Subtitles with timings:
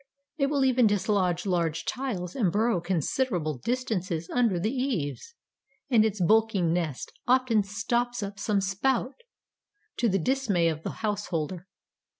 [0.39, 5.35] It will even dislodge large tiles and burrow considerable distances under the eaves,
[5.91, 9.13] and its bulky nest often stops up some spout,
[9.97, 11.67] to the dismay of the householder.